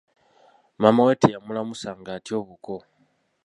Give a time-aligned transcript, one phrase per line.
[0.81, 2.75] Maama we teyamulamusa ng'atya obuko!